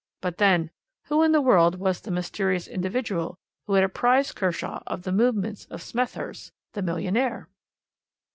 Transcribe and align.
But 0.19 0.37
then, 0.39 0.71
who 1.03 1.21
in 1.21 1.31
the 1.31 1.43
world 1.43 1.75
was 1.75 2.01
the 2.01 2.09
mysterious 2.09 2.67
individual 2.67 3.37
who 3.67 3.75
had 3.75 3.83
apprised 3.83 4.35
Kershaw 4.35 4.79
of 4.87 5.03
the 5.03 5.11
movements 5.11 5.65
of 5.65 5.79
Smethurst, 5.79 6.51
the 6.73 6.81
millionaire?" 6.81 7.49